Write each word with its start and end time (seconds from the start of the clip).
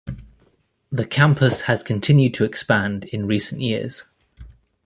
The 0.91 1.05
campus 1.05 1.61
has 1.69 1.83
continued 1.83 2.33
to 2.33 2.43
expand 2.43 3.03
in 3.05 3.27
recent 3.27 3.61
years. 3.61 4.05